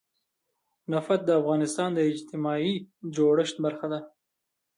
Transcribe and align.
نفت 0.93 1.19
د 1.25 1.29
افغانستان 1.41 1.89
د 1.95 1.99
اجتماعي 2.11 2.73
جوړښت 3.15 3.55
برخه 3.65 3.87
ده. 3.93 3.99